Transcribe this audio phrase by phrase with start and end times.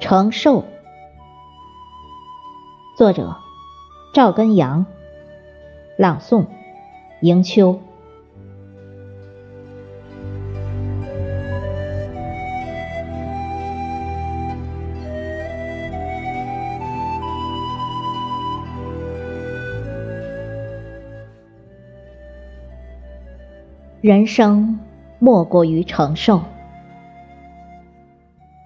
[0.00, 0.64] 承受。
[2.96, 3.36] 作者：
[4.14, 4.86] 赵根阳。
[5.98, 6.46] 朗诵：
[7.20, 7.78] 迎秋。
[24.00, 24.80] 人生
[25.18, 26.40] 莫过于承受。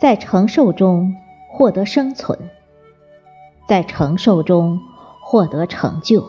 [0.00, 1.14] 在承受中
[1.60, 2.48] 获得生存，
[3.68, 4.80] 在承受中
[5.20, 6.24] 获得成就。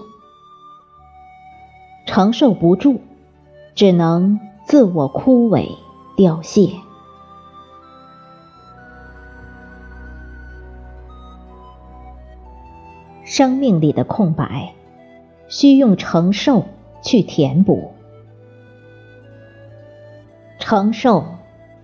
[2.05, 2.99] 承受不住，
[3.73, 5.69] 只能自我枯萎
[6.17, 6.73] 凋谢。
[13.23, 14.73] 生命里的空白，
[15.47, 16.65] 需用承受
[17.01, 17.93] 去填补。
[20.59, 21.23] 承受。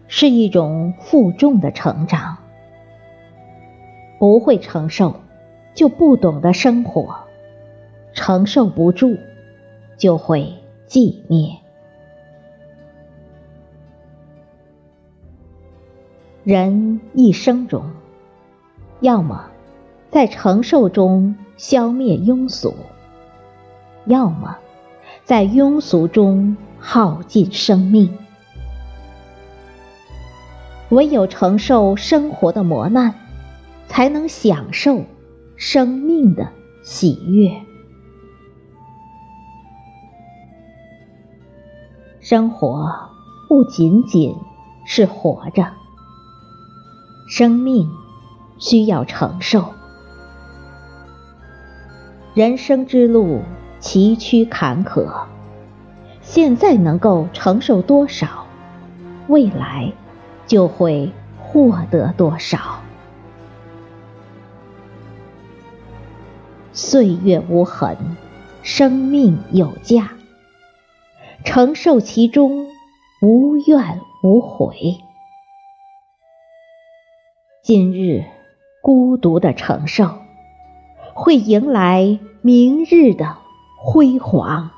[0.10, 2.38] 是一种负重的成长，
[4.20, 5.16] 不会承受，
[5.74, 7.26] 就不懂得生活；
[8.14, 9.18] 承受不住，
[9.98, 10.54] 就会
[10.88, 11.58] 寂灭。
[16.44, 17.92] 人一生中，
[19.02, 19.52] 要么
[20.10, 22.74] 在承受中消灭庸俗，
[24.06, 24.58] 要么
[25.26, 28.18] 在庸俗中耗尽生命。
[30.90, 33.14] 唯有承受生活的磨难，
[33.98, 35.06] 才能享受
[35.56, 36.52] 生命的
[36.84, 37.50] 喜悦。
[42.20, 43.10] 生活
[43.50, 44.36] 不仅仅
[44.86, 45.72] 是活着，
[47.28, 47.90] 生命
[48.60, 49.74] 需要承受。
[52.36, 53.42] 人生之路
[53.80, 55.24] 崎岖坎坷，
[56.22, 58.46] 现在能够承受多少，
[59.28, 59.92] 未来。
[60.46, 62.80] 就会获得多少？
[66.78, 67.98] 岁月无痕，
[68.62, 70.12] 生命有价，
[71.44, 72.68] 承受其中，
[73.20, 75.00] 无怨无悔。
[77.64, 78.26] 今日
[78.84, 80.20] 孤独的承受，
[81.16, 83.38] 会迎来明日的
[83.84, 84.70] 辉煌。